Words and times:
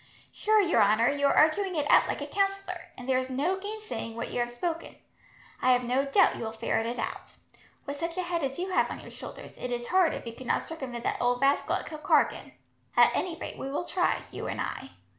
"Sure, 0.31 0.59
your 0.59 0.81
honour, 0.81 1.09
you 1.09 1.27
are 1.27 1.35
arguing 1.35 1.75
it 1.75 1.85
out 1.87 2.07
like 2.07 2.21
a 2.21 2.25
counsellor, 2.25 2.87
and 2.97 3.07
there 3.07 3.19
is 3.19 3.29
no 3.29 3.59
gainsaying 3.59 4.15
what 4.15 4.31
you 4.31 4.39
have 4.39 4.51
spoken. 4.51 4.95
I 5.61 5.73
have 5.73 5.83
no 5.83 6.05
doubt 6.05 6.37
you 6.37 6.43
will 6.43 6.51
ferret 6.53 6.87
it 6.87 6.97
out. 6.97 7.35
With 7.85 7.99
such 7.99 8.17
a 8.17 8.23
head 8.23 8.43
as 8.43 8.57
you 8.57 8.71
have 8.71 8.89
on 8.89 9.01
your 9.01 9.11
shoulders, 9.11 9.55
it 9.59 9.71
is 9.71 9.89
hard 9.89 10.15
if 10.15 10.25
you 10.25 10.33
cannot 10.33 10.63
circumvent 10.63 11.03
that 11.03 11.21
ould 11.21 11.39
rascal 11.39 11.75
at 11.75 11.85
Kilkargan." 11.85 12.53
"At 12.97 13.11
any 13.15 13.37
rate 13.37 13.59
we 13.59 13.69
will 13.69 13.83
try, 13.85 14.23
you 14.31 14.47
and 14.47 14.59
I. 14.59 14.89